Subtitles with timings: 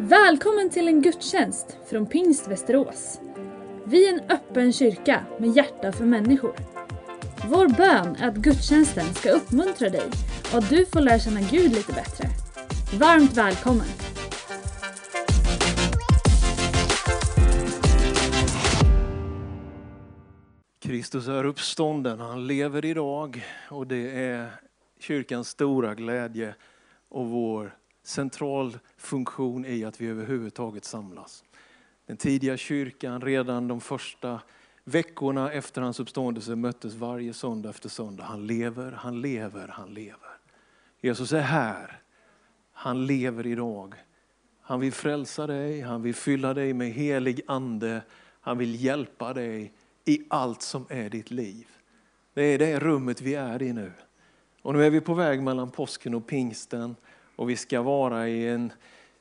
[0.00, 3.20] Välkommen till en gudstjänst från Pingst Västerås.
[3.84, 6.54] Vi är en öppen kyrka med hjärta för människor.
[7.48, 10.10] Vår bön är att gudstjänsten ska uppmuntra dig
[10.52, 12.28] och att du får lära känna Gud lite bättre.
[12.98, 13.86] Varmt välkommen!
[20.80, 24.50] Kristus är uppstånden, han lever idag och det är
[25.00, 26.54] kyrkans stora glädje
[27.08, 27.77] och vår
[28.08, 31.44] central funktion i att vi överhuvudtaget samlas.
[32.06, 34.40] Den tidiga kyrkan, redan de första
[34.84, 38.24] veckorna efter hans uppståndelse möttes varje söndag efter söndag.
[38.24, 40.38] Han lever, han lever, han lever.
[41.00, 42.00] Jesus är här.
[42.72, 43.94] Han lever idag.
[44.60, 48.02] Han vill frälsa dig, han vill fylla dig med helig ande.
[48.40, 49.72] Han vill hjälpa dig
[50.04, 51.66] i allt som är ditt liv.
[52.34, 53.92] Det är det rummet vi är i nu.
[54.62, 56.96] Och nu är vi på väg mellan påsken och pingsten
[57.38, 58.72] och vi ska vara i en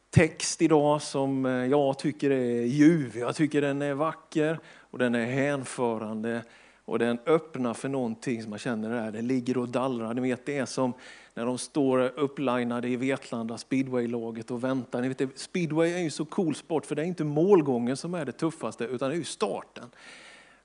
[0.10, 3.18] text idag som eh, jag tycker är ljuv.
[3.18, 6.44] Jag tycker den är vacker och den är hänförande
[6.86, 9.12] och den öppnar för någonting som man känner där.
[9.12, 10.14] Det ligger och dallrar.
[10.14, 10.94] Ni vet det är som
[11.34, 15.02] när de står upplinade i Vetlanda speedwaylaget och väntar.
[15.02, 18.26] Ni vet, speedway är ju så cool sport för det är inte målgången som är
[18.26, 19.86] det tuffaste utan det är ju starten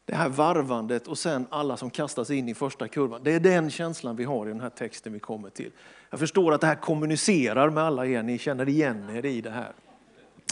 [0.04, 3.20] det här varvandet och sen alla som kastas in i första kurvan.
[3.24, 5.70] Det är den känslan vi har i den här texten vi kommer till.
[6.10, 9.50] Jag förstår att det här kommunicerar med alla er, ni känner igen er i det
[9.50, 9.72] här.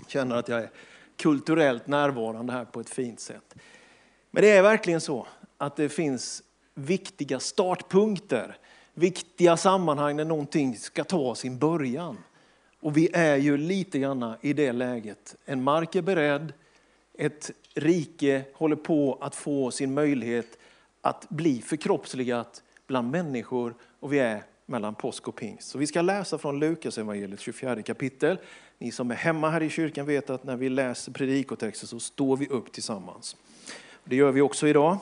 [0.06, 0.70] Känner att jag är
[1.16, 3.54] kulturellt närvarande här på ett fint sätt.
[4.30, 5.26] Men det är verkligen så
[5.58, 6.42] att det finns
[6.74, 8.56] viktiga startpunkter,
[8.94, 12.18] viktiga sammanhang när någonting ska ta sin början.
[12.80, 15.36] Och vi är ju lite grann i det läget.
[15.44, 16.52] En mark är beredd,
[17.20, 20.58] ett rike håller på att få sin möjlighet
[21.00, 25.68] att bli förkroppsligat bland människor och vi är mellan påsk och pingst.
[25.68, 28.38] Så vi ska läsa från Lukas evangeliet 24 kapitel.
[28.78, 32.36] Ni som är hemma här i kyrkan vet att när vi läser predikotexter så står
[32.36, 33.36] vi upp tillsammans.
[34.04, 34.98] Det gör vi också idag.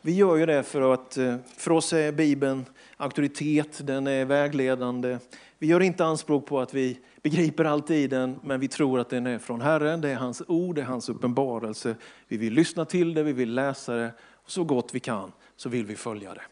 [0.00, 2.64] Vi gör ju det för att eh, för oss är Bibeln
[2.96, 5.18] auktoritet, den är vägledande.
[5.58, 9.10] Vi gör inte anspråk på att vi begriper allt i den, men vi tror att
[9.10, 10.00] den är från Herren.
[10.00, 11.96] Det är hans ord, det är hans uppenbarelse.
[12.28, 15.68] Vi vill lyssna till det, vi vill läsa det och så gott vi kan så
[15.68, 16.42] vill vi följa det.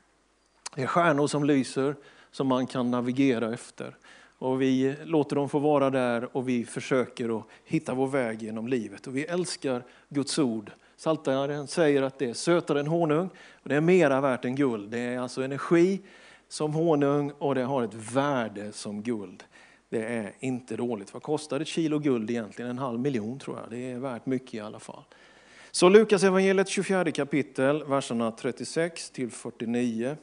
[0.74, 1.96] Det är stjärnor som lyser
[2.30, 3.96] som man kan navigera efter.
[4.38, 8.68] Och vi låter dem få vara där och vi försöker att hitta vår väg genom
[8.68, 9.06] livet.
[9.06, 10.70] Och vi älskar Guds ord.
[10.96, 13.30] Saltaren säger att det är sötare än honung
[13.62, 14.90] och det är mera värt än guld.
[14.90, 16.00] Det är alltså energi
[16.48, 19.44] som honung och det har ett värde som guld.
[19.88, 21.14] Det är inte dåligt.
[21.14, 22.70] Vad kostar ett kilo guld egentligen?
[22.70, 23.70] En halv miljon tror jag.
[23.70, 25.04] Det är värt mycket i alla fall.
[25.70, 30.16] Så Lukas evangeliet 24 kapitel, verserna 36 till 49.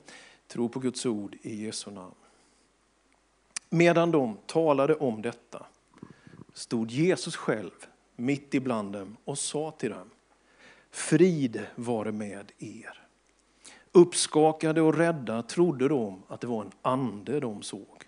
[0.47, 2.15] Tro på Guds ord i Jesu namn.
[3.69, 5.65] Medan de talade om detta
[6.53, 7.71] stod Jesus själv
[8.15, 10.09] mitt ibland dem och sa till dem,
[10.91, 13.00] frid vare med er.
[13.91, 18.03] Uppskakade och rädda trodde de att det var en ande de såg.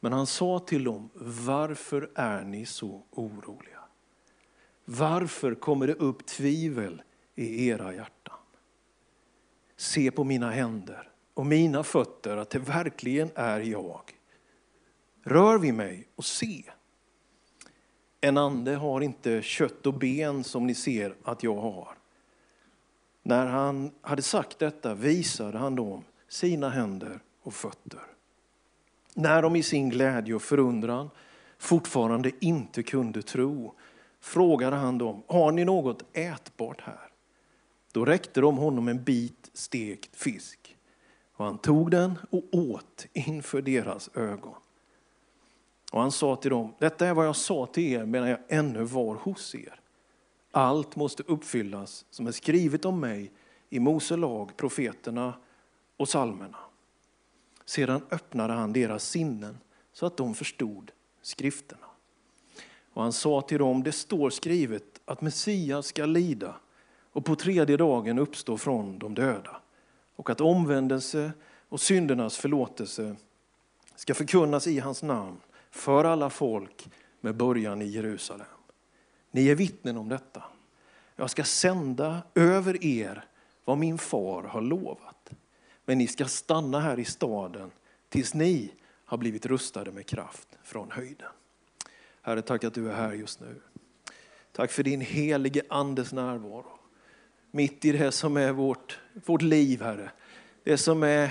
[0.00, 3.78] Men han sa till dem, varför är ni så oroliga?
[4.84, 7.02] Varför kommer det upp tvivel
[7.34, 8.38] i era hjärtan?
[9.76, 14.02] Se på mina händer och mina fötter att det verkligen är jag.
[15.22, 16.64] Rör vid mig och se.
[18.20, 21.98] En ande har inte kött och ben som ni ser att jag har.
[23.26, 28.00] När han hade sagt detta visade han dem sina händer och fötter.
[29.14, 31.10] När de i sin glädje och förundran
[31.58, 33.74] fortfarande inte kunde tro
[34.20, 37.08] frågade han dem, har ni något ätbart här?
[37.92, 40.76] Då räckte de honom en bit stekt fisk
[41.36, 44.54] och han tog den och åt inför deras ögon.
[45.92, 48.84] Och han sa till dem, detta är vad jag sa till er medan jag ännu
[48.84, 49.80] var hos er.
[50.56, 53.32] Allt måste uppfyllas som är skrivet om mig
[53.70, 55.34] i Mose lag, profeterna
[55.96, 56.58] och salmerna.
[57.64, 59.58] Sedan öppnade han deras sinnen
[59.92, 60.90] så att de förstod
[61.22, 61.86] skrifterna.
[62.92, 66.54] Och han sa till dem, det står skrivet att Messias ska lida
[67.12, 69.56] och på tredje dagen uppstå från de döda
[70.16, 71.32] och att omvändelse
[71.68, 73.16] och syndernas förlåtelse
[73.96, 75.36] ska förkunnas i hans namn
[75.70, 76.88] för alla folk
[77.20, 78.53] med början i Jerusalem.
[79.34, 80.42] Ni är vittnen om detta.
[81.16, 83.24] Jag ska sända över er
[83.64, 85.30] vad min far har lovat.
[85.84, 87.70] Men ni ska stanna här i staden
[88.08, 88.72] tills ni
[89.04, 91.28] har blivit rustade med kraft från höjden.
[92.22, 93.60] Herre, tack att du är här just nu.
[94.52, 96.78] Tack för din helige andes närvaro.
[97.50, 100.10] Mitt i det som är vårt, vårt liv, Herre.
[100.64, 101.30] Det som är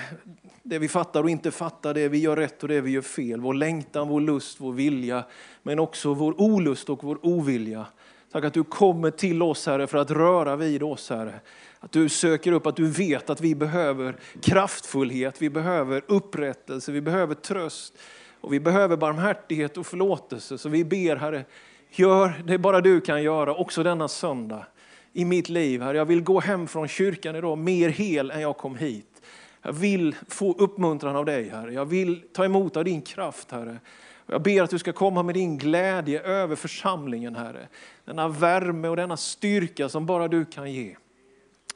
[0.63, 3.41] det vi fattar och inte fattar, det vi gör rätt och det vi gör fel.
[3.41, 5.24] Vår längtan, vår lust, vår vilja,
[5.63, 7.85] men också vår olust och vår ovilja.
[8.31, 11.39] Tack att du kommer till oss Herre för att röra vid oss Herre.
[11.80, 17.01] Att du söker upp, att du vet att vi behöver kraftfullhet, vi behöver upprättelse, vi
[17.01, 17.94] behöver tröst
[18.41, 20.57] och vi behöver barmhärtighet och förlåtelse.
[20.57, 21.45] Så vi ber Herre,
[21.91, 24.65] gör det bara du kan göra också denna söndag
[25.13, 25.81] i mitt liv.
[25.81, 25.97] Herre.
[25.97, 29.12] Jag vill gå hem från kyrkan idag mer hel än jag kom hit.
[29.65, 31.74] Jag vill få uppmuntran av dig Herre.
[31.74, 33.77] Jag vill ta emot av din kraft Herre.
[34.25, 37.68] Jag ber att du ska komma med din glädje över församlingen Herre.
[38.06, 40.95] Denna värme och denna styrka som bara du kan ge.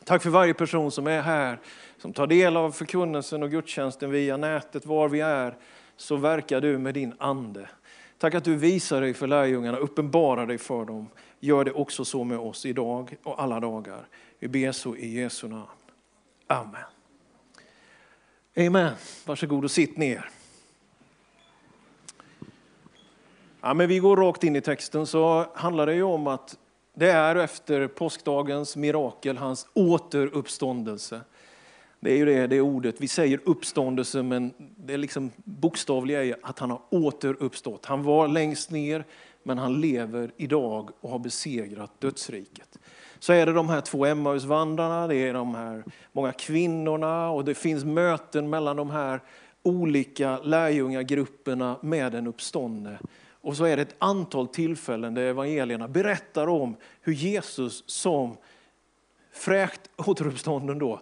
[0.04, 1.60] Tack för varje person som är här,
[1.98, 5.58] som tar del av förkunnelsen och gudstjänsten via nätet, var vi är,
[5.98, 7.70] så verkar du med din ande.
[8.18, 11.08] Tack att du visar dig för lärjungarna, uppenbarar dig för dem.
[11.40, 14.08] Gör det också så med oss idag och alla dagar.
[14.40, 15.66] Vi ber så i Jesu namn.
[16.48, 16.97] Amen.
[18.60, 18.94] Amen.
[19.26, 20.30] Varsågod och sitt ner.
[23.62, 26.58] Ja, men vi går rakt in i texten så handlar det ju om att
[26.94, 31.22] det är efter påskdagens mirakel, hans återuppståndelse.
[32.00, 36.36] Det är ju det, det ordet, vi säger uppståndelse men det är liksom bokstavliga är
[36.42, 37.86] att han har återuppstått.
[37.86, 39.06] Han var längst ner
[39.44, 42.80] men han lever idag och har besegrat dödsriket.
[43.20, 47.56] Så är det de här två Emmausvandrarna, det är de här många kvinnorna och det
[47.56, 49.22] finns möten mellan de här
[49.64, 53.00] olika lärjungagrupperna med den uppståndne.
[53.42, 58.38] Och så är det ett antal tillfällen där evangelierna berättar om hur Jesus som
[59.32, 61.02] fräkt återuppstånden då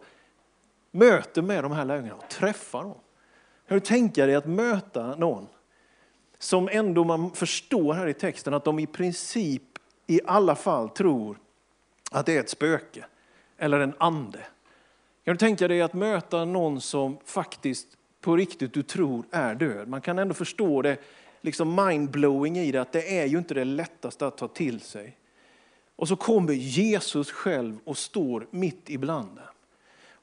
[0.92, 2.98] möter med de här lärjungarna och träffar dem.
[3.68, 5.48] Kan du tänka dig att möta någon
[6.40, 9.64] som ändå man förstår här i texten att de i princip
[10.08, 11.38] i alla fall tror
[12.12, 13.06] att det är ett spöke
[13.58, 14.40] eller en ande.
[15.26, 17.88] Kan du tänka dig att möta någon som faktiskt
[18.22, 19.88] på riktigt du tror är död?
[19.88, 20.98] Man kan ändå förstå det
[21.42, 25.18] liksom mindblowing i det, att det är ju inte det lättaste att ta till sig.
[25.96, 29.46] Och så kommer Jesus själv och står mitt ibland dem.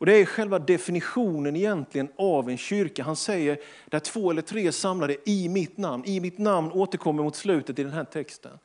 [0.03, 3.03] Och det är själva definitionen egentligen av en kyrka.
[3.03, 6.05] Han säger, där två eller tre är samlade i mitt namn.
[6.07, 8.59] I mitt namn återkommer mot slutet i den här texten.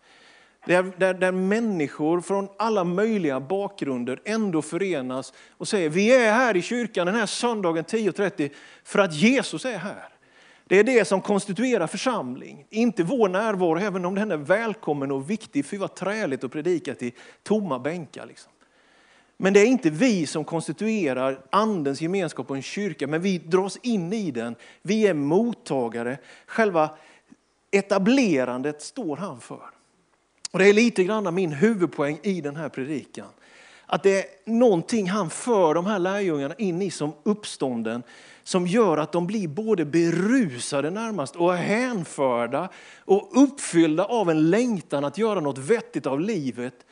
[0.67, 6.57] Där, där, där människor från alla möjliga bakgrunder ändå förenas och säger, vi är här
[6.57, 8.49] i kyrkan den här söndagen 10.30
[8.83, 10.09] för att Jesus är här.
[10.65, 15.29] Det är det som konstituerar församling, inte vår närvaro, även om den är välkommen och
[15.29, 15.65] viktig.
[15.65, 17.11] För vad träligt att predika till
[17.43, 18.25] tomma bänkar.
[18.25, 18.51] Liksom.
[19.37, 23.77] Men det är inte vi som konstituerar andens gemenskap och en kyrka, men vi dras
[23.81, 24.55] in i den.
[24.81, 26.17] Vi är mottagare.
[26.45, 26.89] Själva
[27.71, 29.76] etablerandet står han för.
[30.57, 33.27] Och Det är lite grann min huvudpoäng i den här predikan.
[33.85, 38.03] Att det är någonting han för de här lärjungarna in i som uppstånden
[38.43, 42.69] som gör att de blir både berusade närmast och hänförda
[43.05, 46.85] och uppfyllda av en längtan att göra något vettigt av livet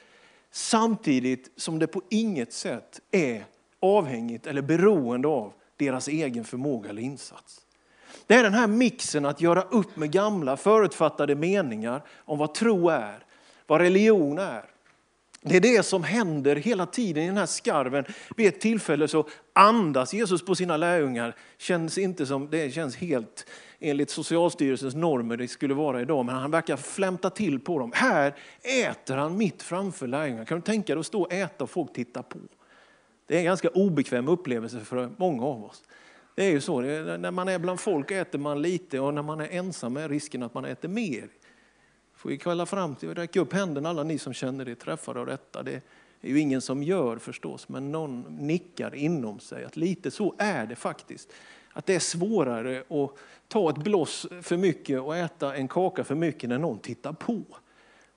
[0.52, 3.46] samtidigt som det på inget sätt är
[3.80, 7.62] avhängigt eller beroende av deras egen förmåga eller insats.
[8.28, 12.90] Det är den här mixen att göra upp med gamla förutfattade meningar om vad tro
[12.90, 13.25] är,
[13.68, 14.66] vad religion är.
[15.48, 18.06] Det är det som händer hela tiden i den här skarven.
[18.36, 21.36] Vid ett tillfälle så andas Jesus på sina lärjungar.
[21.58, 23.46] Känns inte som, det känns helt
[23.80, 27.92] enligt Socialstyrelsens normer det skulle vara idag, men han verkar flämta till på dem.
[27.96, 28.36] Här
[28.90, 30.46] äter han mitt framför lärjungarna.
[30.46, 32.40] Kan du tänka dig att stå och äta och folk tittar på?
[33.28, 35.84] Det är en ganska obekväm upplevelse för många av oss.
[36.36, 39.40] Det är ju så, när man är bland folk äter man lite och när man
[39.40, 41.28] är ensam är risken att man äter mer.
[42.26, 45.26] Får vi kalla fram till, räcka upp händerna alla ni som känner er träffade av
[45.26, 45.64] detta.
[45.64, 45.82] Det
[46.22, 50.66] är ju ingen som gör förstås, men någon nickar inom sig att lite så är
[50.66, 51.34] det faktiskt.
[51.74, 53.12] Att det är svårare att
[53.48, 57.42] ta ett bloss för mycket och äta en kaka för mycket när någon tittar på.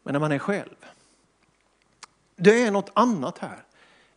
[0.03, 0.77] Men när man är själv.
[2.37, 3.65] Det är något annat här.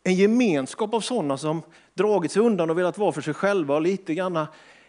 [0.04, 1.62] En gemenskap av sådana som
[1.94, 4.46] dragit sig undan och velat vara för sig själva och lite grann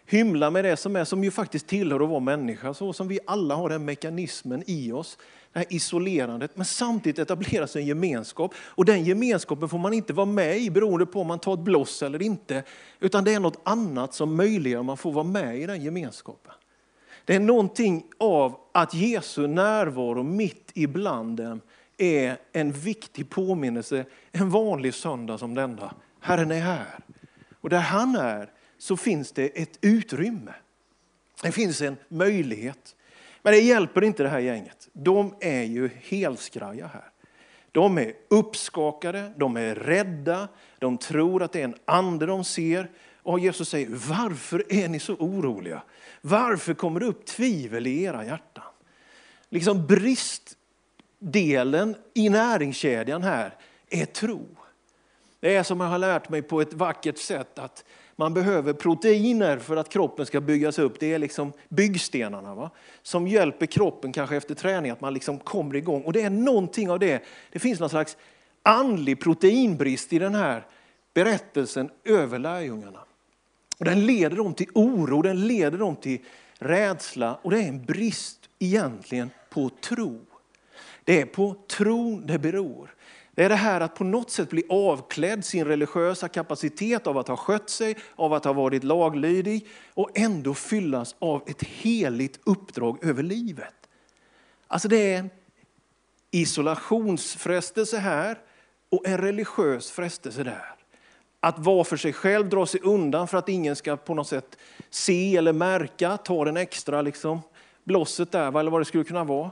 [0.07, 2.75] hymla med det som är, som ju faktiskt tillhör att vara människa.
[2.75, 5.19] Så som vi alla har den mekanismen i oss
[5.53, 8.55] det här isolerandet, men samtidigt etableras en gemenskap.
[8.59, 11.61] Och den gemenskapen får man inte vara med i beroende på om man tar ett
[11.61, 12.63] blås eller inte.
[13.01, 16.53] Utan det är något annat som möjliggör att man får vara med i den gemenskapen.
[17.25, 21.61] Det är någonting av att Jesu närvaro mitt ibland dem
[21.99, 25.95] är en viktig påminnelse en vanlig söndag som denna.
[26.21, 26.99] Herren är här.
[27.61, 28.51] Och där han är
[28.83, 30.55] så finns det ett utrymme.
[31.43, 32.97] Det finns en möjlighet.
[33.43, 34.89] Men det hjälper inte det här gänget.
[34.93, 37.11] De är ju helskraja här.
[37.73, 40.49] De är uppskakade, de är rädda,
[40.79, 42.91] de tror att det är en ande de ser
[43.23, 45.83] Och Jesus säger, varför är ni så oroliga?
[46.21, 48.65] Varför kommer det upp tvivel i era hjärtan?
[49.49, 53.55] Liksom bristdelen i näringskedjan här
[53.91, 54.47] är tro.
[55.41, 57.85] Det är som jag har lärt mig på ett vackert sätt att
[58.17, 61.01] man behöver proteiner för att kroppen ska byggas upp.
[61.01, 62.71] Det är liksom byggstenarna va?
[63.03, 66.03] som hjälper kroppen kanske efter träning att man liksom kommer igång.
[66.03, 67.23] Och det är någonting av det.
[67.53, 68.17] Det finns någon slags
[68.63, 70.67] andlig proteinbrist i den här
[71.15, 73.01] berättelsen över lärjungarna.
[73.79, 76.19] Och den leder dem till oro, den leder dem till
[76.59, 80.21] rädsla och det är en brist egentligen på tro.
[81.05, 82.95] Det är på tron det beror.
[83.35, 87.29] Det är det här att på något sätt bli avklädd sin religiösa kapacitet av att
[87.29, 93.05] ha skött sig, av att ha varit laglydig och ändå fyllas av ett heligt uppdrag
[93.05, 93.75] över livet.
[94.67, 95.31] Alltså det är en
[96.31, 98.39] isolationsfrestelse här
[98.91, 100.75] och en religiös frestelse där.
[101.41, 104.59] Att vara för sig själv, dra sig undan för att ingen ska på något sätt
[104.91, 107.41] se eller märka, ta den extra liksom,
[107.85, 109.51] blåset där, eller vad det skulle kunna vara.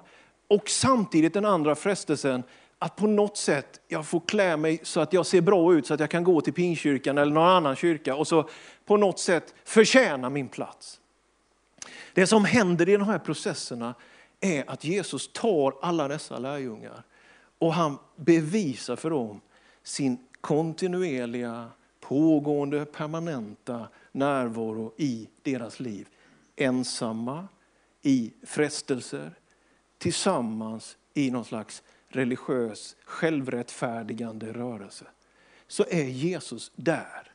[0.49, 2.43] Och samtidigt den andra frestelsen,
[2.83, 5.95] att på något sätt jag får klä mig så att jag ser bra ut så
[5.95, 8.49] att jag kan gå till pinkyrkan eller någon annan kyrka och så
[8.85, 11.01] på något sätt förtjäna min plats.
[12.15, 13.95] Det som händer i de här processerna
[14.41, 17.03] är att Jesus tar alla dessa lärjungar
[17.59, 19.41] och han bevisar för dem
[19.83, 21.69] sin kontinuerliga,
[22.01, 26.09] pågående, permanenta närvaro i deras liv.
[26.57, 27.49] Ensamma,
[28.03, 29.31] i frestelser,
[29.99, 35.05] tillsammans i någon slags religiös självrättfärdigande rörelse.
[35.67, 37.33] Så är Jesus där.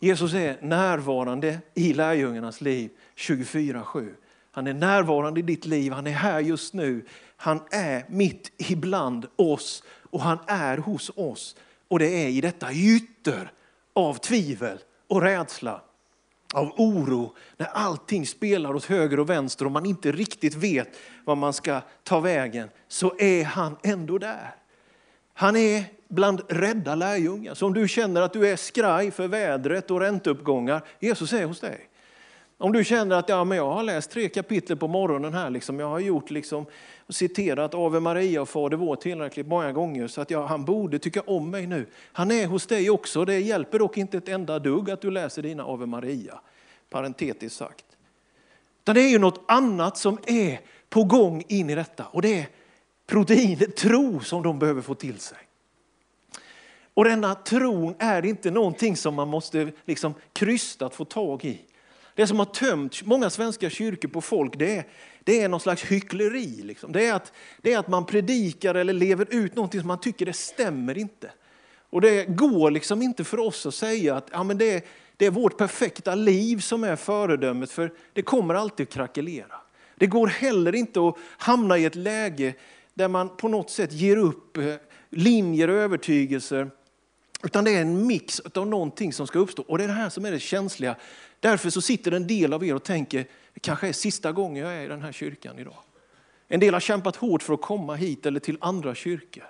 [0.00, 4.14] Jesus är närvarande i lärjungarnas liv 24-7.
[4.50, 7.04] Han är närvarande i ditt liv, han är här just nu.
[7.36, 11.56] Han är mitt ibland oss och han är hos oss.
[11.88, 13.52] Och det är i detta gytter
[13.92, 15.80] av tvivel och rädsla,
[16.54, 20.88] av oro, när allting spelar åt höger och vänster och man inte riktigt vet
[21.24, 24.54] var man ska ta vägen, så är han ändå där.
[25.34, 27.54] Han är bland rädda lärjungar.
[27.54, 31.60] Så om du känner att du är skraj för vädret och ränteuppgångar, Jesus är hos
[31.60, 31.88] dig.
[32.58, 35.80] Om du känner att ja, men jag har läst tre kapitel på morgonen här, liksom,
[35.80, 36.66] jag har gjort liksom,
[37.08, 41.20] citerat Ave Maria och Fader vår tillräckligt många gånger så att jag, han borde tycka
[41.20, 41.86] om mig nu.
[42.12, 45.42] Han är hos dig också, det hjälper dock inte ett enda dugg att du läser
[45.42, 46.40] dina Ave Maria,
[46.90, 47.84] parentetiskt sagt.
[48.82, 52.38] Utan det är ju något annat som är på gång in i detta och det
[52.38, 52.48] är
[53.06, 55.38] proteinet tro som de behöver få till sig.
[56.94, 61.60] Och denna tron är inte någonting som man måste liksom krystat få tag i.
[62.14, 64.86] Det som har tömt många svenska kyrkor på folk, det är,
[65.24, 66.62] det är någon slags hyckleri.
[66.62, 66.92] Liksom.
[66.92, 70.26] Det, är att, det är att man predikar eller lever ut någonting som man tycker
[70.26, 71.30] det stämmer inte.
[71.90, 74.84] Och det går liksom inte för oss att säga att ja, men det,
[75.16, 79.56] det är vårt perfekta liv som är föredömet, för det kommer alltid att krackelera.
[79.96, 82.54] Det går heller inte att hamna i ett läge
[82.94, 84.74] där man på något sätt ger upp eh,
[85.10, 86.70] linjer och övertygelser,
[87.42, 89.62] utan det är en mix av någonting som ska uppstå.
[89.62, 90.96] Och det är det här som är det känsliga.
[91.44, 94.74] Därför så sitter en del av er och tänker, det kanske är sista gången jag
[94.74, 95.76] är i den här kyrkan idag.
[96.48, 99.44] En del har kämpat hårt för att komma hit eller till andra kyrkor.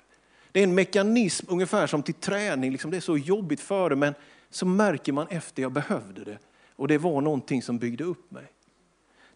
[0.53, 4.15] Det är en mekanism ungefär som till träning, liksom det är så jobbigt före men
[4.51, 6.39] så märker man efter jag behövde det.
[6.77, 8.47] Och det var någonting som byggde upp mig.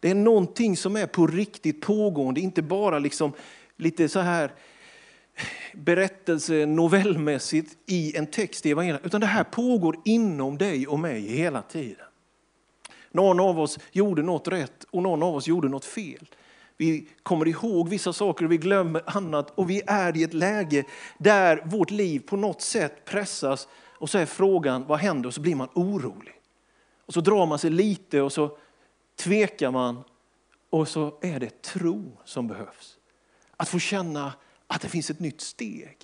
[0.00, 3.33] Det är någonting som är på riktigt pågående, inte bara liksom
[3.77, 4.53] lite så här
[5.75, 11.21] berättelse novellmässigt i en text i evangeliet, utan det här pågår inom dig och mig
[11.21, 12.08] hela tiden.
[13.11, 16.29] Någon av oss gjorde något rätt och någon av oss gjorde något fel.
[16.77, 20.85] Vi kommer ihåg vissa saker och vi glömmer annat och vi är i ett läge
[21.19, 25.41] där vårt liv på något sätt pressas och så är frågan vad händer och så
[25.41, 26.35] blir man orolig.
[27.07, 28.59] Och så drar man sig lite och så
[29.17, 30.05] tvekar man
[30.71, 32.99] och så är det tro som behövs.
[33.57, 34.33] Att få känna
[34.67, 35.97] att det finns ett nytt steg.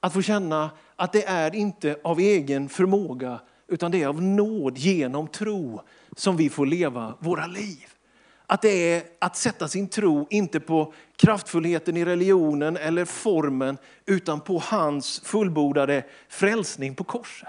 [0.00, 4.78] Att få känna att det är inte av egen förmåga utan det är av nåd
[4.78, 5.80] genom tro
[6.16, 7.86] som vi får leva våra liv.
[8.46, 14.40] Att det är att sätta sin tro, inte på kraftfullheten i religionen eller formen, utan
[14.40, 17.48] på hans fullbordade frälsning på korset.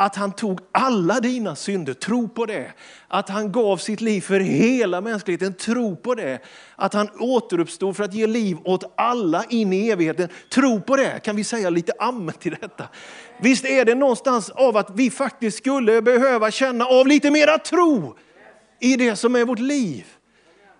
[0.00, 2.72] Att han tog alla dina synder, tro på det.
[3.08, 6.38] Att han gav sitt liv för hela mänskligheten, tro på det.
[6.76, 11.20] Att han återuppstod för att ge liv åt alla in i evigheten, tro på det.
[11.24, 12.88] Kan vi säga lite amen till detta?
[13.40, 18.16] Visst är det någonstans av att vi faktiskt skulle behöva känna av lite mera tro
[18.80, 20.06] i det som är vårt liv.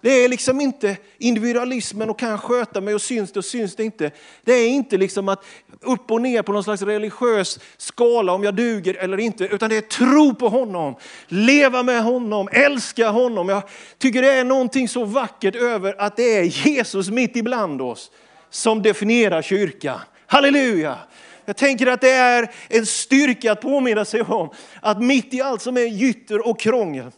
[0.03, 3.77] Det är liksom inte individualismen och kan jag sköta mig och syns det och syns
[3.77, 4.11] det inte.
[4.45, 5.45] Det är inte liksom att
[5.81, 9.77] upp och ner på någon slags religiös skala om jag duger eller inte, utan det
[9.77, 10.95] är tro på honom,
[11.29, 13.49] leva med honom, älska honom.
[13.49, 13.63] Jag
[13.99, 18.11] tycker det är någonting så vackert över att det är Jesus mitt ibland oss
[18.51, 19.99] som definierar kyrkan.
[20.27, 20.99] Halleluja!
[21.45, 25.63] Jag tänker att det är en styrka att påminna sig om att mitt i allt
[25.63, 27.11] som är gytter och krångel,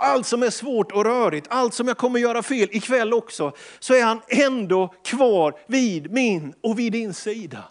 [0.00, 3.94] allt som är svårt och rörigt, allt som jag kommer göra fel ikväll också, så
[3.94, 7.64] är han ändå kvar vid min och vid din sida.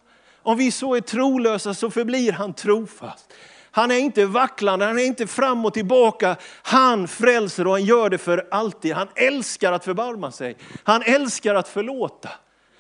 [0.44, 3.34] Om vi så är trolösa så förblir han trofast.
[3.72, 6.36] Han är inte vacklande, han är inte fram och tillbaka.
[6.62, 8.94] Han frälser och han gör det för alltid.
[8.94, 10.58] Han älskar att förbarma sig.
[10.84, 12.30] Han älskar att förlåta.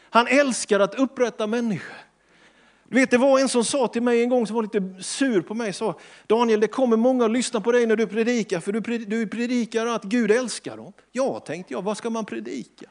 [0.10, 2.09] Han älskar att upprätta människor.
[2.90, 5.42] Du vet, det var en som sa till mig en gång som var lite sur
[5.42, 5.74] på mig.
[5.74, 8.72] Sa, Daniel, det kommer många att lyssna på dig när du predikar, för
[9.06, 10.94] du predikar att Gud älskar dem.
[11.12, 12.86] Ja, tänkte jag, vad ska man predika?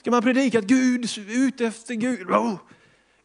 [0.00, 2.30] Ska man predika att Gud är ute efter Gud?
[2.30, 2.54] Oh.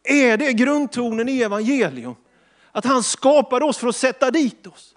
[0.04, 2.14] Är det grundtonen i evangelium?
[2.72, 4.94] Att han skapade oss för att sätta dit oss.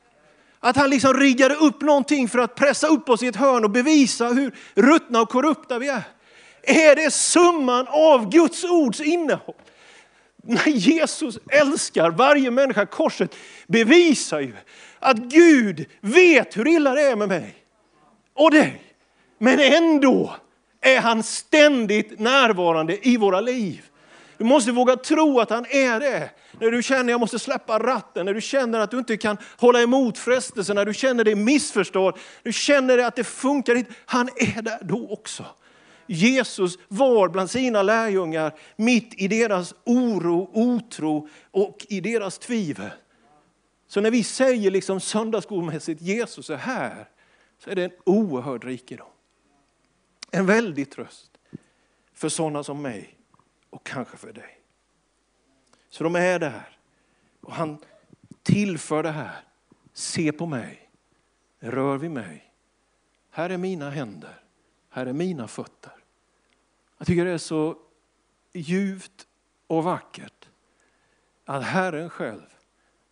[0.60, 3.72] Att han liksom riggade upp någonting för att pressa upp oss i ett hörn och
[3.72, 6.04] bevisa hur ruttna och korrupta vi är.
[6.64, 9.56] Är det summan av Guds ords innehåll?
[10.44, 13.36] När Jesus älskar varje människa, korset
[13.68, 14.54] bevisar ju
[15.00, 17.56] att Gud vet hur illa det är med mig
[18.34, 18.82] och dig.
[19.38, 20.36] Men ändå
[20.82, 23.82] är han ständigt närvarande i våra liv.
[24.38, 26.30] Du måste våga tro att han är det.
[26.60, 29.38] När du känner att jag måste släppa ratten, när du känner att du inte kan
[29.58, 33.94] hålla emot frestelsen, när du känner dig missförstådd, du känner att det funkar inte.
[34.06, 35.46] Han är där då också.
[36.12, 42.90] Jesus var bland sina lärjungar mitt i deras oro, otro och i deras tvivel.
[43.88, 47.10] Så när vi säger liksom söndagsskolmässigt Jesus är här,
[47.58, 49.08] så är det en oerhörd rikedom.
[50.32, 51.32] En väldig tröst
[52.14, 53.18] för sådana som mig
[53.70, 54.60] och kanske för dig.
[55.90, 56.78] Så de är där
[57.42, 57.78] och han
[58.44, 59.44] tillför det här.
[59.94, 60.90] Se på mig,
[61.60, 62.54] rör vid mig.
[63.30, 64.44] Här är mina händer,
[64.90, 66.01] här är mina fötter.
[67.02, 67.78] Jag tycker det är så
[68.54, 69.28] djupt
[69.68, 70.50] och vackert
[71.46, 72.54] att Herren själv,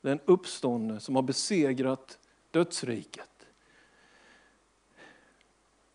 [0.02, 2.20] den uppståndne som har besegrat
[2.52, 3.48] dödsriket,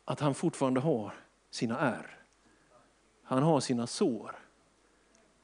[0.05, 1.15] att han fortfarande har
[1.51, 2.19] sina ärr.
[3.23, 4.39] Han har sina sår.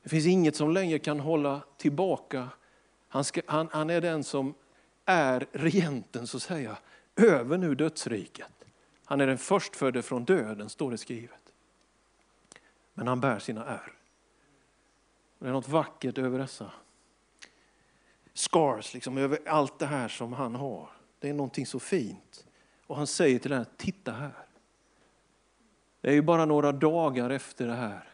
[0.02, 2.48] Det finns inget som längre kan hålla tillbaka.
[3.08, 4.54] Han, ska, han, han är den som
[5.04, 6.78] är regenten så att säga,
[7.16, 8.64] över nu dödsriket.
[9.04, 11.39] Han är den förstfödde från döden, står det skrivet
[13.00, 13.92] men han bär sina ärr.
[15.38, 16.72] Det är något vackert över dessa
[18.34, 20.90] scars, liksom, över allt det här som han har.
[21.18, 22.46] Det är någonting så fint.
[22.86, 24.46] Och han säger till henne, titta här.
[26.00, 28.08] Det är ju bara några dagar efter det här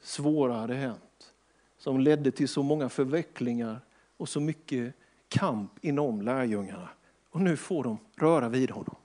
[0.00, 1.34] svåra hade hänt,
[1.76, 3.80] som ledde till så många förvecklingar
[4.16, 4.94] och så mycket
[5.28, 6.88] kamp inom lärjungarna.
[7.30, 8.96] Och nu får de röra vid honom.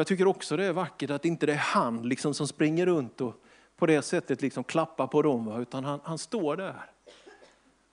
[0.00, 2.86] Och jag tycker också det är vackert att inte det är han liksom som springer
[2.86, 3.34] runt och
[3.76, 6.90] på det sättet liksom klappar på dem, utan han, han står där.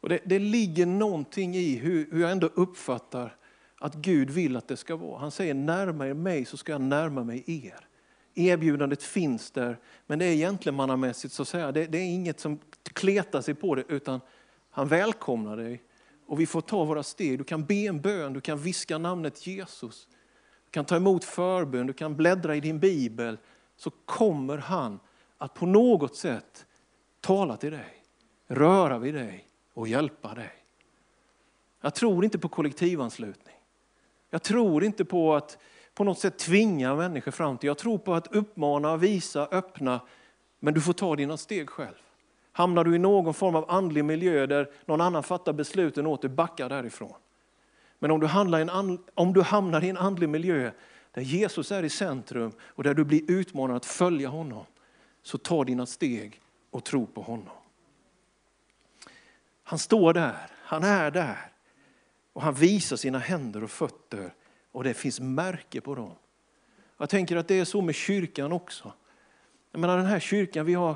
[0.02, 3.36] Och det, det ligger någonting i hur, hur jag ändå uppfattar
[3.80, 5.20] att Gud vill att det ska vara.
[5.20, 7.88] Han säger närma er mig så ska jag närma mig er.
[8.36, 11.72] Erbjudandet finns där, men det är egentligen mannamässigt så att säga.
[11.72, 14.22] Det, det är inget som kletar sig på det, utan
[14.70, 15.84] han välkomnar dig.
[16.28, 17.38] Och vi får ta våra steg.
[17.38, 20.08] Du kan be en bön, du kan viska namnet Jesus.
[20.68, 23.38] Du kan ta emot förbön, du kan bläddra i din bibel.
[23.76, 25.00] Så kommer han
[25.38, 26.66] att på något sätt
[27.22, 28.04] tala till dig,
[28.48, 30.52] röra vid dig och hjälpa dig.
[31.82, 33.56] Jag tror inte på kollektivanslutning.
[34.30, 35.58] Jag tror inte på att
[35.94, 37.68] på något sätt tvinga människor fram till.
[37.68, 40.02] Jag tror på att uppmana, visa, öppna.
[40.60, 41.96] Men du får ta dina steg själv.
[42.52, 46.30] Hamnar du i någon form av andlig miljö där någon annan fattar besluten åt dig,
[46.30, 47.14] backa därifrån.
[48.00, 50.72] Men om du, en, om du hamnar i en andlig miljö
[51.12, 54.66] där Jesus är i centrum och där du blir utmanad att följa honom,
[55.24, 57.56] så ta dina steg och tro på honom.
[59.64, 61.52] Han står där, han är där
[62.34, 64.34] och han visar sina händer och fötter
[64.72, 66.12] och det finns märke på dem.
[66.98, 68.94] Jag tänker att det är så med kyrkan också.
[69.72, 70.96] Jag menar den här kyrkan, vi har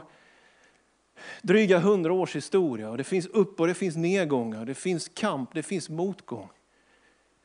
[1.41, 5.53] dryga hundra års historia och det finns upp och det finns nedgångar, det finns kamp,
[5.53, 6.49] det finns motgång.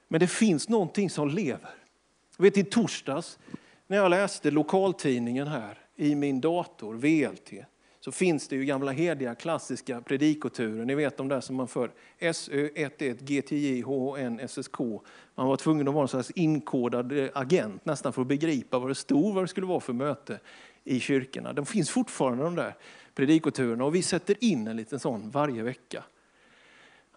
[0.09, 1.71] Men det finns någonting som lever.
[2.37, 3.39] Jag vet i torsdags
[3.87, 7.67] när jag läste lokaltidningen här i min dator, VLT,
[8.01, 10.85] så finns det ju gamla hediga klassiska predikoturer.
[10.85, 11.91] Ni vet de där som man för
[12.21, 14.79] SÖ11, GTJ, HHN, SSK.
[15.35, 18.91] Man var tvungen att vara en slags inkodad eh, agent nästan för att begripa vad
[18.91, 20.41] det stod, vad det skulle vara för möte
[20.85, 21.53] i kyrkorna.
[21.53, 22.75] De finns fortfarande de där
[23.15, 26.05] predikoturerna och vi sätter in en liten sån varje vecka.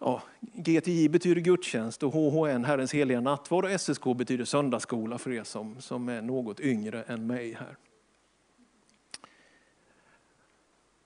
[0.02, 5.44] Ja, GTJ betyder gudstjänst och HHN, Herrens heliga nattvard och SSK betyder söndagsskola för er
[5.44, 7.76] som, som är något yngre än mig här.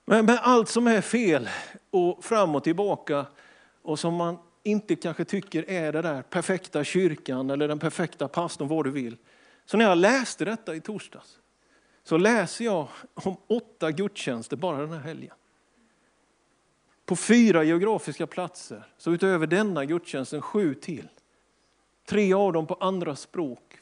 [0.05, 1.49] Men, men allt som är fel
[1.89, 3.25] och fram och tillbaka
[3.81, 8.67] och som man inte kanske tycker är det där perfekta kyrkan eller den perfekta pastorn,
[8.67, 9.17] vad du vill.
[9.65, 11.39] Så när jag läste detta i torsdags
[12.03, 15.35] så läser jag om åtta gudstjänster bara den här helgen.
[17.05, 21.07] På fyra geografiska platser, så utöver denna gudstjänsten sju till.
[22.05, 23.79] Tre av dem på andra språk.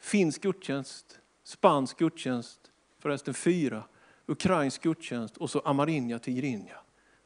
[0.00, 2.60] Finsk gudstjänst, spansk gudstjänst,
[2.98, 3.84] förresten fyra
[4.26, 6.76] ukrainsk gudstjänst och så Amarinja Tigrinja.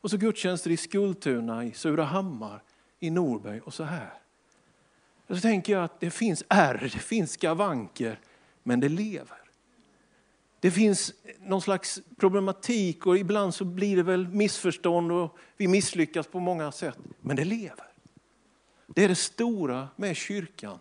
[0.00, 2.62] Och så gudstjänster i Skultuna, i Surahammar,
[2.98, 4.14] i Norberg och så här.
[5.26, 8.20] Och så tänker jag att det finns ärr, det finns skavanker,
[8.62, 9.38] men det lever.
[10.60, 16.26] Det finns någon slags problematik och ibland så blir det väl missförstånd och vi misslyckas
[16.26, 16.98] på många sätt.
[17.20, 17.86] Men det lever.
[18.86, 20.78] Det är det stora med kyrkan.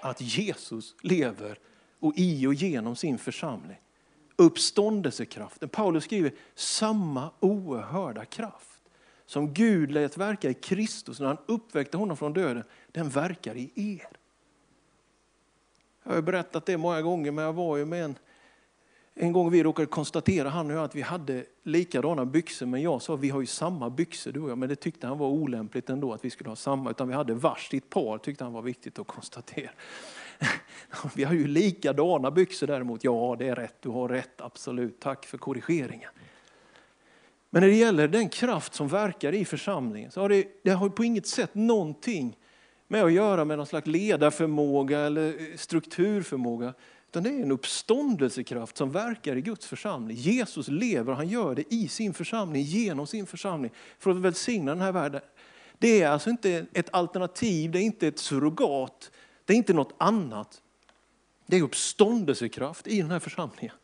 [0.00, 1.58] Att Jesus lever
[2.00, 3.78] och i och genom sin församling
[4.38, 5.68] uppståndelsekraften.
[5.68, 8.82] Paulus skriver samma oerhörda kraft
[9.26, 13.72] som Gud lät verka i Kristus när han uppväckte honom från döden, den verkar i
[13.74, 14.08] er.
[16.02, 18.14] Jag har berättat det många gånger, men jag var ju med en,
[19.20, 23.02] en gång vi råkade konstatera, han och jag, att vi hade likadana byxor, men jag
[23.02, 25.90] sa vi har ju samma byxor du och jag, men det tyckte han var olämpligt
[25.90, 28.98] ändå att vi skulle ha samma, utan vi hade varsitt par, tyckte han var viktigt
[28.98, 29.70] att konstatera.
[31.14, 33.04] Vi har ju likadana byxor däremot.
[33.04, 35.00] Ja, det är rätt, du har rätt, absolut.
[35.00, 36.10] Tack för korrigeringen.
[37.50, 40.88] Men när det gäller den kraft som verkar i församlingen så har det, det har
[40.88, 42.36] på inget sätt någonting
[42.88, 46.74] med att göra med någon slags ledarförmåga eller strukturförmåga.
[47.10, 50.16] Utan det är en uppståndelsekraft som verkar i Guds församling.
[50.16, 54.74] Jesus lever och han gör det i sin församling, genom sin församling, för att välsigna
[54.74, 55.20] den här världen.
[55.78, 59.10] Det är alltså inte ett alternativ, det är inte ett surrogat,
[59.44, 60.62] det är inte något annat.
[61.46, 63.74] Det är uppståndelsekraft i den här församlingen.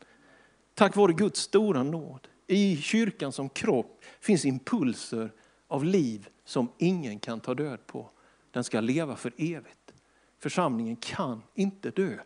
[0.73, 2.27] Tack vare Guds stora nåd.
[2.47, 5.31] I kyrkan som kropp finns impulser
[5.67, 8.09] av liv som ingen kan ta död på.
[8.51, 9.93] Den ska leva för evigt.
[10.39, 12.17] Församlingen kan inte dö.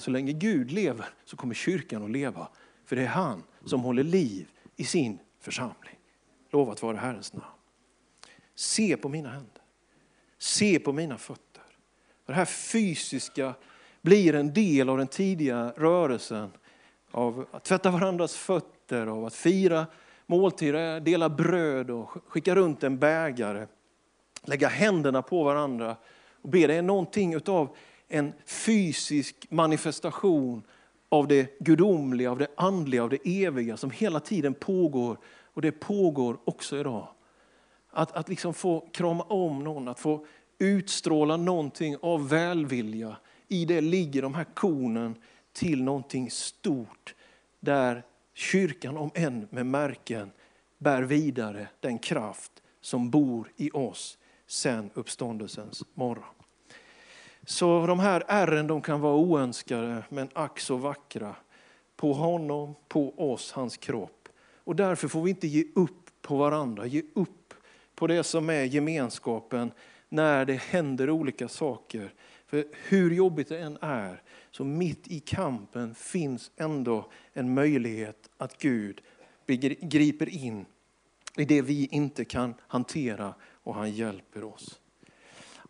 [0.00, 2.48] Så länge Gud lever så kommer kyrkan att leva.
[2.84, 5.98] För det är han som håller liv i sin församling.
[6.50, 7.46] Lovat vare Herrens namn.
[8.54, 9.62] Se på mina händer.
[10.38, 11.62] Se på mina fötter.
[12.26, 13.54] Det här fysiska
[14.02, 16.50] blir en del av den tidiga rörelsen
[17.10, 19.86] av att tvätta varandras fötter, av att fira
[20.26, 23.66] måltider, dela bröd och skicka runt en bägare,
[24.42, 25.96] lägga händerna på varandra
[26.42, 26.66] och be.
[26.66, 27.76] Det är någonting utav
[28.12, 30.62] en fysisk manifestation
[31.08, 35.18] av det gudomliga, av det andliga, av det eviga som hela tiden pågår.
[35.24, 37.08] Och det pågår också idag.
[37.90, 40.26] Att, att liksom få krama om någon, att få
[40.58, 43.16] utstråla någonting av välvilja.
[43.48, 45.14] I det ligger de här kornen
[45.52, 47.14] till någonting stort
[47.60, 48.02] där
[48.34, 50.30] kyrkan, om än med märken,
[50.78, 56.41] bär vidare den kraft som bor i oss sen uppståndelsens morgon.
[57.46, 61.36] Så de här ärren de kan vara oönskade men ack så vackra.
[61.96, 64.28] På honom, på oss, hans kropp.
[64.64, 67.54] Och därför får vi inte ge upp på varandra, ge upp
[67.94, 69.72] på det som är gemenskapen
[70.08, 72.14] när det händer olika saker.
[72.46, 78.58] För hur jobbigt det än är, så mitt i kampen finns ändå en möjlighet att
[78.58, 79.00] Gud
[79.80, 80.66] griper in
[81.36, 84.80] i det vi inte kan hantera och han hjälper oss.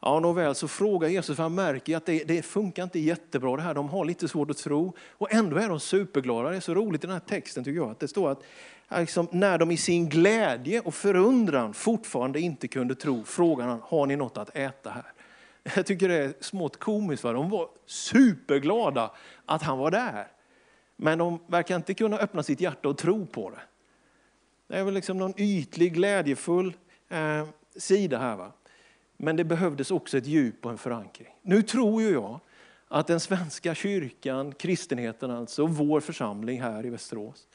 [0.04, 3.62] Ja, nåväl, så frågar Jesus, för han märker att det, det, funkar inte jättebra det
[3.62, 3.74] här.
[3.74, 6.50] De har lite svårt att tro och ändå är de superglada.
[6.50, 8.42] Det är så roligt i den här texten tycker jag, att det står att
[8.98, 14.06] liksom, när de i sin glädje och förundran fortfarande inte kunde tro, frågar han, har
[14.06, 15.12] ni något att äta här?
[15.76, 17.32] Jag tycker det är smått komiskt, va?
[17.32, 19.10] de var superglada
[19.46, 20.26] att han var där.
[20.96, 23.60] Men de verkar inte kunna öppna sitt hjärta och tro på det.
[24.68, 26.76] Det är väl liksom någon ytlig, glädjefull
[27.08, 28.36] eh, sida här.
[28.36, 28.52] Va?
[29.24, 31.28] Men det behövdes också ett djup och en förankring.
[31.42, 32.40] Nu tror ju jag
[32.88, 37.48] att den svenska kyrkan, kristenheten alltså, vår församling här i Västerås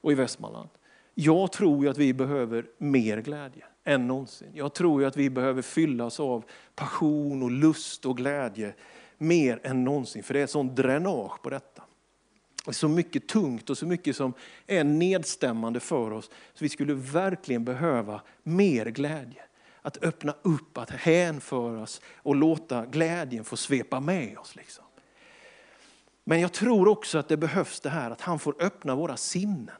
[0.00, 0.68] och i Västmanland.
[1.14, 4.48] Jag tror ju att vi behöver mer glädje än någonsin.
[4.54, 8.74] Jag tror ju att vi behöver fyllas av passion och lust och glädje
[9.18, 10.22] mer än någonsin.
[10.22, 11.82] För det är sån dränage på detta.
[12.70, 14.32] så mycket tungt och så mycket som
[14.66, 16.30] är nedstämmande för oss.
[16.54, 19.42] Så vi skulle verkligen behöva mer glädje.
[19.86, 24.56] Att öppna upp, att hänföras och låta glädjen få svepa med oss.
[24.56, 24.84] Liksom.
[26.24, 29.76] Men jag tror också att det behövs det här att han får öppna våra sinnen.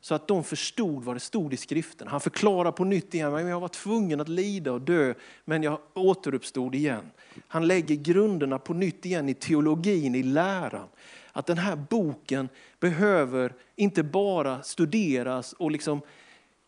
[0.00, 2.08] Så att de förstod vad det stod i skriften.
[2.08, 5.78] Han förklarar på nytt igen, men jag var tvungen att lida och dö, men jag
[5.94, 7.10] återuppstod igen.
[7.48, 10.88] Han lägger grunderna på nytt igen i teologin, i läran.
[11.32, 12.48] Att den här boken
[12.80, 16.00] behöver inte bara studeras och liksom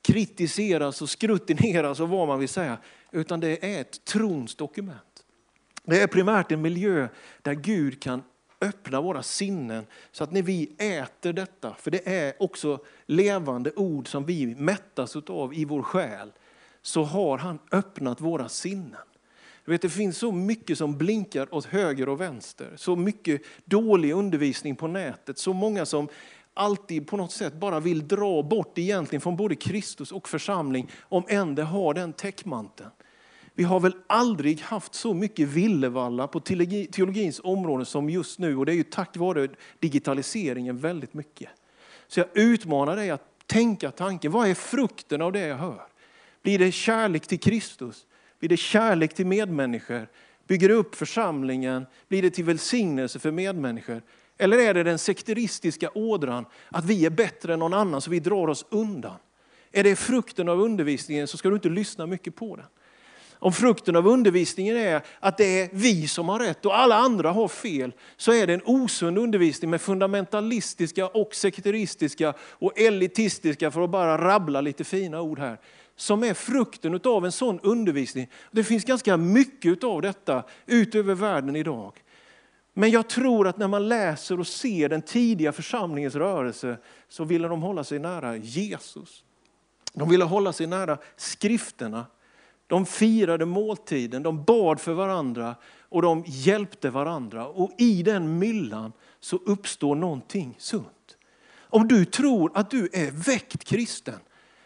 [0.05, 2.79] kritiseras och skrutineras och vad man vill säga,
[3.13, 5.25] utan det är ett trons dokument.
[5.85, 7.09] Det är primärt en miljö
[7.43, 8.23] där Gud kan
[8.61, 14.09] öppna våra sinnen så att när vi äter detta, för det är också levande ord
[14.09, 16.33] som vi mättas av i vår själ,
[16.83, 19.01] så har han öppnat våra sinnen.
[19.65, 24.13] Du vet, det finns så mycket som blinkar åt höger och vänster, så mycket dålig
[24.13, 26.09] undervisning på nätet, så många som
[26.55, 31.25] alltid på något sätt bara vill dra bort egentligen från både Kristus och församling, om
[31.29, 32.91] än det har den täckmanteln.
[33.55, 38.67] Vi har väl aldrig haft så mycket villevalla på teologins område som just nu och
[38.67, 41.49] det är ju tack vare digitaliseringen väldigt mycket.
[42.07, 45.83] Så jag utmanar dig att tänka tanken, vad är frukten av det jag hör?
[46.43, 48.07] Blir det kärlek till Kristus?
[48.39, 50.09] Blir det kärlek till medmänniskor?
[50.47, 51.87] Bygger det upp församlingen?
[52.09, 54.03] Blir det till välsignelse för medmänniskor?
[54.39, 58.21] Eller är det den sekteristiska ådran att vi är bättre än någon annan så vi
[58.21, 59.17] drar oss undan?
[59.73, 62.67] Är det frukten av undervisningen så ska du inte lyssna mycket på den.
[63.39, 67.31] Om frukten av undervisningen är att det är vi som har rätt och alla andra
[67.31, 73.81] har fel, så är det en osund undervisning med fundamentalistiska och sekteristiska och elitistiska, för
[73.81, 75.59] att bara rabbla lite fina ord här,
[75.97, 78.31] som är frukten av en sån undervisning.
[78.51, 81.93] Det finns ganska mycket av detta utöver världen idag.
[82.75, 87.49] Men jag tror att när man läser och ser den tidiga församlingens rörelse så ville
[87.49, 89.25] de hålla sig nära Jesus.
[89.93, 92.07] De ville hålla sig nära skrifterna.
[92.67, 95.57] De firade måltiden, de bad för varandra
[95.89, 97.47] och de hjälpte varandra.
[97.47, 101.17] Och i den myllan så uppstår någonting sunt.
[101.59, 104.21] Om du tror att du är väckt kristen,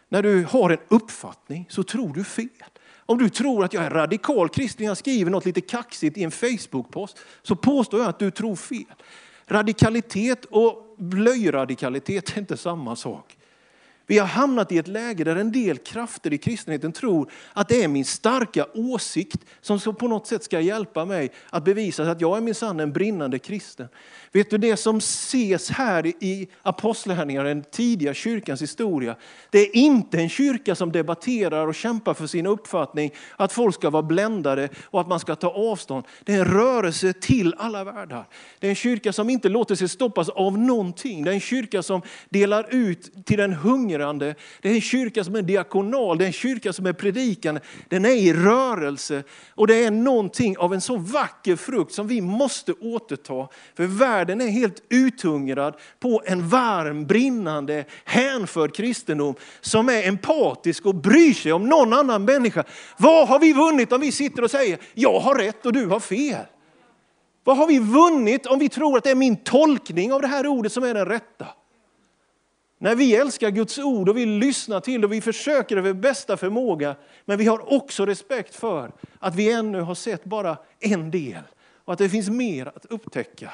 [0.09, 2.49] när du har en uppfattning så tror du fel.
[3.11, 6.31] Om du tror att jag är radikal kristen, jag skriver något lite kaxigt i en
[6.31, 8.85] Facebook-post, så påstår jag att du tror fel.
[9.47, 13.38] Radikalitet och blöjradikalitet är inte samma sak.
[14.11, 17.85] Vi har hamnat i ett läge där en del krafter i kristenheten tror att det
[17.85, 22.37] är min starka åsikt som på något sätt ska hjälpa mig att bevisa att jag
[22.37, 23.89] är minsann en brinnande kristen.
[24.33, 29.17] Vet du, det som ses här i apostlagärningarna, den tidiga kyrkans historia,
[29.51, 33.91] det är inte en kyrka som debatterar och kämpar för sin uppfattning, att folk ska
[33.91, 36.05] vara bländade och att man ska ta avstånd.
[36.25, 38.29] Det är en rörelse till alla världar.
[38.59, 41.25] Det är en kyrka som inte låter sig stoppas av någonting.
[41.25, 43.53] Det är en kyrka som delar ut till den
[43.99, 44.35] fungerande.
[44.63, 47.61] Det är en kyrka som är diakonal, det är en kyrka som är predikande.
[47.89, 49.23] Den är i rörelse
[49.55, 53.49] och det är någonting av en så vacker frukt som vi måste återta.
[53.77, 60.95] För världen är helt uthungrad på en varm, brinnande, hänförd kristendom som är empatisk och
[60.95, 62.65] bryr sig om någon annan människa.
[62.99, 66.01] Vad har vi vunnit om vi sitter och säger, jag har rätt och du har
[66.01, 66.47] fel?
[67.45, 70.47] Vad har vi vunnit om vi tror att det är min tolkning av det här
[70.47, 71.47] ordet som är den rätta?
[72.79, 76.37] När vi älskar Guds ord och vi lyssnar till det och vi försöker över bästa
[76.37, 81.43] förmåga, men vi har också respekt för att vi ännu har sett bara en del
[81.85, 83.53] och att det finns mer att upptäcka.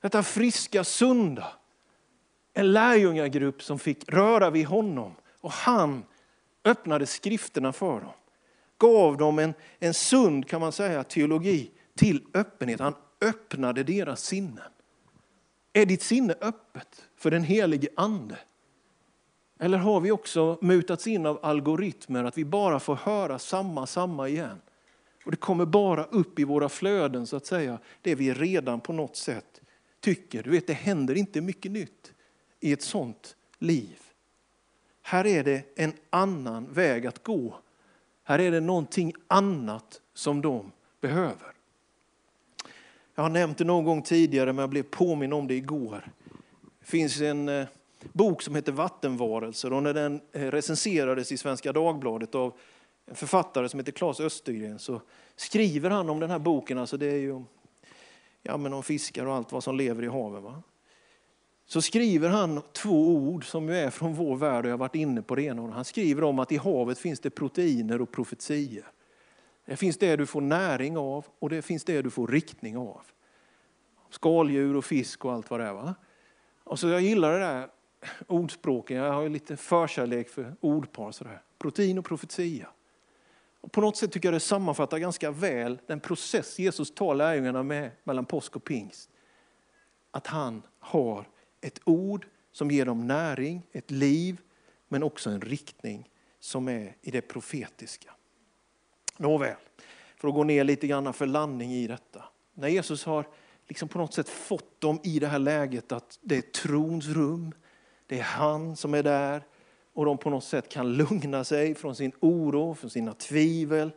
[0.00, 1.52] Detta friska, sunda.
[2.54, 6.04] En lärjungagrupp som fick röra vid honom och han
[6.64, 8.12] öppnade skrifterna för dem.
[8.78, 12.80] Gav dem en, en sund kan man säga, teologi till öppenhet.
[12.80, 14.71] Han öppnade deras sinnen.
[15.72, 18.38] Är ditt sinne öppet för den helige ande?
[19.58, 24.28] Eller har vi också mutats in av algoritmer, att vi bara får höra samma, samma
[24.28, 24.60] igen?
[25.24, 28.92] Och det kommer bara upp i våra flöden så att säga, det vi redan på
[28.92, 29.60] något sätt
[30.00, 30.42] tycker.
[30.42, 32.12] Du vet, det händer inte mycket nytt
[32.60, 33.98] i ett sånt liv.
[35.02, 37.54] Här är det en annan väg att gå.
[38.24, 41.51] Här är det någonting annat som de behöver.
[43.22, 46.12] Jag har nämnt det någon gång tidigare, men jag blev påminn om det igår.
[46.80, 47.66] Det finns en eh,
[48.12, 52.54] bok som heter Vattenvarelser och när den eh, recenserades i Svenska Dagbladet av
[53.06, 55.00] en författare som heter Claes Östergren så
[55.36, 57.42] skriver han om den här boken, alltså det är ju
[58.42, 60.42] ja, men om fiskar och allt vad som lever i haven.
[60.42, 60.62] Va?
[61.66, 64.94] Så skriver han två ord som ju är från vår värld och jag har varit
[64.94, 65.70] inne på det ena.
[65.72, 68.84] Han skriver om att i havet finns det proteiner och profetier.
[69.72, 73.02] Det finns det du får näring av och det finns det du får riktning av.
[74.10, 75.72] skaldjur och fisk och allt vad det är.
[75.72, 75.94] Va?
[76.64, 77.68] Och så jag gillar det där
[78.26, 81.42] ordspråken, jag har ju lite förkärlek för ordpar sådär.
[81.58, 82.68] Protein och profetia.
[83.60, 87.62] Och på något sätt tycker jag det sammanfattar ganska väl den process Jesus tar lärjungarna
[87.62, 89.10] med mellan påsk och pingst.
[90.10, 91.28] Att han har
[91.60, 94.40] ett ord som ger dem näring, ett liv,
[94.88, 98.12] men också en riktning som är i det profetiska.
[99.22, 99.56] Nåväl,
[100.16, 102.24] för att gå ner lite grann för landning i detta.
[102.54, 103.26] När Jesus har
[103.68, 107.52] liksom på något sätt fått dem i det här läget att det är trons rum,
[108.06, 109.42] det är han som är där
[109.92, 113.90] och de på något sätt kan lugna sig från sin oro, från sina tvivel.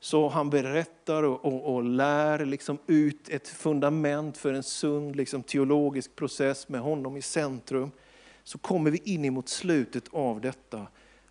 [0.00, 5.42] Så han berättar och, och, och lär liksom ut ett fundament för en sund liksom,
[5.42, 7.90] teologisk process med honom i centrum.
[8.44, 10.86] Så kommer vi in emot slutet av detta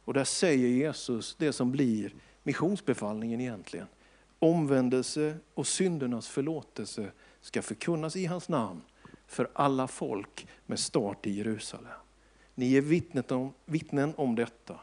[0.05, 2.13] och där säger Jesus det som blir
[2.47, 3.87] missionsbefallningen egentligen.
[4.39, 8.81] Omvändelse och syndernas förlåtelse ska förkunnas i hans namn
[9.25, 11.99] för alla folk med start i Jerusalem.
[12.55, 14.79] Ni är vittnet om, vittnen om detta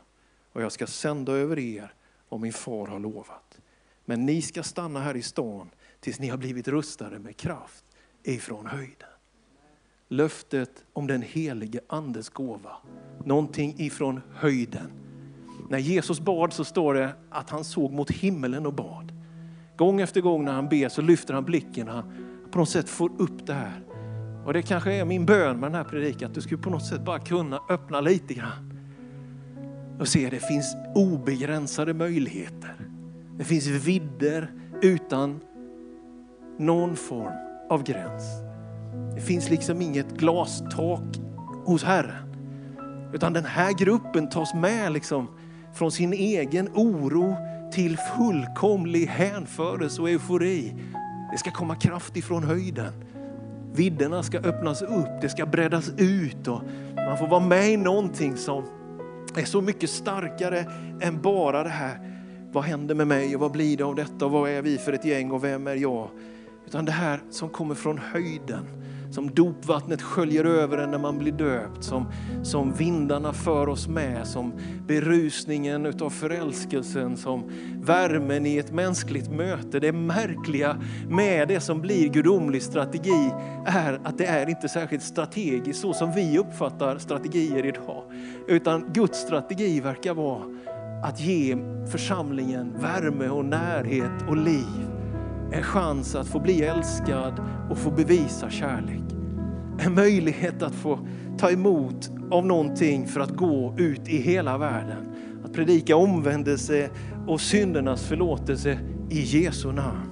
[0.53, 1.94] och jag ska sända över er
[2.29, 3.61] om min far har lovat.
[4.05, 7.85] Men ni ska stanna här i stan tills ni har blivit rustade med kraft
[8.22, 9.09] ifrån höjden.
[10.09, 12.77] Löftet om den helige andes gåva,
[13.24, 14.90] någonting ifrån höjden.
[15.68, 19.12] När Jesus bad så står det att han såg mot himmelen och bad.
[19.77, 22.05] Gång efter gång när han ber så lyfter han blicken, han
[22.50, 23.81] på något sätt får upp det här.
[24.44, 26.87] Och det kanske är min bön med den här predikan, att du skulle på något
[26.87, 28.81] sätt bara kunna öppna lite grann.
[30.00, 32.74] Och se, det finns obegränsade möjligheter.
[33.38, 34.50] Det finns vidder
[34.83, 35.40] utan
[36.59, 37.33] någon form
[37.70, 38.22] av gräns.
[39.14, 41.20] Det finns liksom inget glastak
[41.64, 42.35] hos Herren.
[43.12, 45.29] Utan den här gruppen tas med liksom
[45.75, 47.37] från sin egen oro
[47.73, 50.75] till fullkomlig hänförelse och eufori.
[51.33, 52.93] Det ska komma kraft ifrån höjden.
[53.73, 56.61] Vidderna ska öppnas upp, det ska breddas ut och
[56.97, 58.65] man får vara med i någonting som
[59.37, 60.67] är så mycket starkare
[61.01, 61.99] än bara det här,
[62.53, 64.93] vad händer med mig och vad blir det av detta och vad är vi för
[64.93, 66.09] ett gäng och vem är jag?
[66.67, 68.67] Utan det här som kommer från höjden
[69.14, 72.07] som dopvattnet sköljer över en när man blir döpt, som,
[72.42, 74.53] som vindarna för oss med, som
[74.87, 77.50] berusningen utav förälskelsen, som
[77.83, 79.81] värmen i ett mänskligt möte.
[79.81, 80.77] Det märkliga
[81.09, 83.31] med det som blir gudomlig strategi
[83.66, 88.03] är att det är inte särskilt strategiskt så som vi uppfattar strategier idag.
[88.48, 90.42] Utan Guds strategi verkar vara
[91.05, 91.57] att ge
[91.90, 94.94] församlingen värme och närhet och liv
[95.55, 99.04] en chans att få bli älskad och få bevisa kärlek.
[99.79, 100.99] En möjlighet att få
[101.39, 105.15] ta emot av någonting för att gå ut i hela världen.
[105.45, 106.91] Att predika omvändelse
[107.27, 108.79] och syndernas förlåtelse
[109.11, 110.11] i Jesu namn.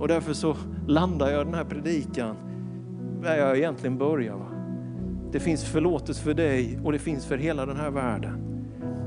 [0.00, 2.36] Och därför så landar jag den här predikan
[3.22, 4.34] där jag egentligen börjar.
[4.34, 4.46] Va?
[5.32, 8.44] Det finns förlåtelse för dig och det finns för hela den här världen.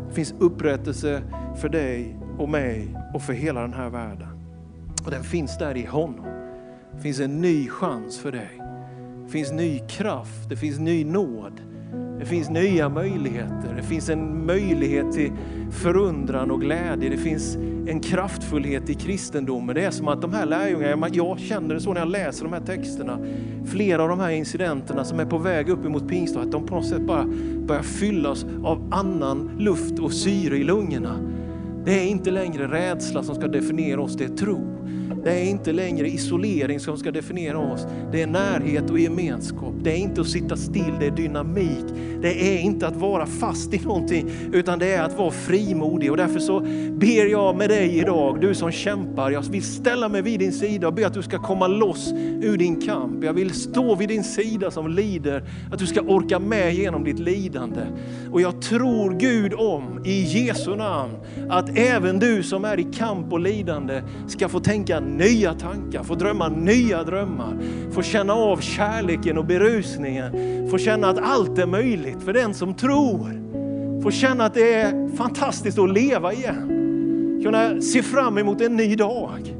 [0.09, 1.21] Det finns upprättelse
[1.55, 4.27] för dig och mig och för hela den här världen.
[5.05, 6.25] Och den finns där i honom.
[6.95, 8.60] Det finns en ny chans för dig.
[9.31, 11.61] Det finns ny kraft, det finns ny nåd.
[12.19, 13.73] Det finns nya möjligheter.
[13.75, 15.31] Det finns en möjlighet till
[15.71, 17.09] förundran och glädje.
[17.09, 17.55] Det finns
[17.87, 19.75] en kraftfullhet i kristendomen.
[19.75, 22.53] Det är som att de här lärjungarna, jag känner det så när jag läser de
[22.53, 23.19] här texterna,
[23.65, 26.75] flera av de här incidenterna som är på väg upp emot pingstdagen, att de på
[26.75, 27.25] något sätt bara
[27.67, 31.19] börjar fyllas av annan luft och syre i lungorna.
[31.85, 34.80] Det är inte längre rädsla som ska definiera oss, det är tro.
[35.23, 37.85] Det är inte längre isolering som ska definiera oss.
[38.11, 39.73] Det är närhet och gemenskap.
[39.81, 41.85] Det är inte att sitta still, det är dynamik.
[42.21, 46.11] Det är inte att vara fast i någonting, utan det är att vara frimodig.
[46.11, 46.59] Och därför så
[46.91, 50.87] ber jag med dig idag, du som kämpar, jag vill ställa mig vid din sida
[50.87, 53.23] och be att du ska komma loss ur din kamp.
[53.23, 57.19] Jag vill stå vid din sida som lider, att du ska orka med genom ditt
[57.19, 57.81] lidande.
[58.31, 61.13] Och jag tror Gud om, i Jesu namn,
[61.49, 66.15] att även du som är i kamp och lidande ska få tänka nya tankar, få
[66.15, 67.57] drömma nya drömmar,
[67.91, 70.31] få känna av kärleken och berusningen,
[70.69, 73.41] få känna att allt är möjligt för den som tror.
[74.03, 77.41] Få känna att det är fantastiskt att leva igen.
[77.43, 79.55] Kunna se fram emot en ny dag.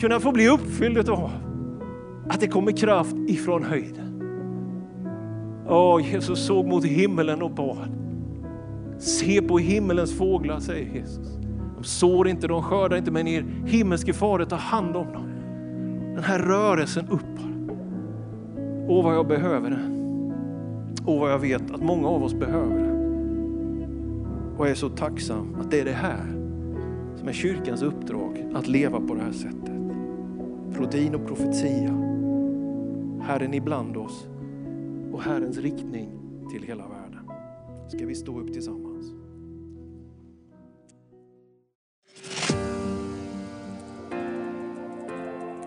[0.00, 1.30] Kunna få bli uppfylld av
[2.28, 4.22] att det kommer kraft ifrån höjden.
[5.68, 7.88] Åh, Jesus såg mot himmelen och bad.
[8.98, 11.41] Se på himmelens fåglar, säger Jesus.
[11.82, 15.26] De sår inte, de skördar inte, men er himmelske fader tar hand om dem.
[16.14, 17.40] Den här rörelsen upp.
[18.88, 20.02] Åh vad jag behöver den.
[21.06, 22.96] Åh vad jag vet att många av oss behöver den.
[24.56, 26.26] Och jag är så tacksam att det är det här
[27.16, 29.74] som är kyrkans uppdrag, att leva på det här sättet.
[30.74, 31.92] Prodin och profetia.
[33.22, 34.26] Herren ibland oss
[35.12, 36.08] och Herrens riktning
[36.52, 37.30] till hela världen.
[37.88, 38.91] Ska vi stå upp tillsammans?